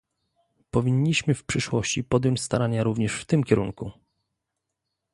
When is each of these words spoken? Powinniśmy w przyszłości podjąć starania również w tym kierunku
Powinniśmy 0.71 1.33
w 1.35 1.43
przyszłości 1.45 2.03
podjąć 2.03 2.41
starania 2.41 2.83
również 2.83 3.13
w 3.13 3.25
tym 3.25 3.43
kierunku 3.43 3.91